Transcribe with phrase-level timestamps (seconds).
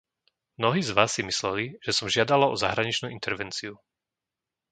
[0.57, 3.73] Mnohí z vás si mysleli, že som žiadala o zahraničnú intervenciu.